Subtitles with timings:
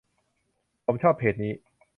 [0.85, 1.53] ผมชอบเพจนี้